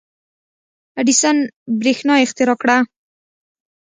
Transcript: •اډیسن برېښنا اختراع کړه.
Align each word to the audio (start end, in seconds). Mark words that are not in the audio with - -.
•اډیسن 0.99 1.37
برېښنا 1.79 2.15
اختراع 2.25 2.57
کړه. 2.61 2.77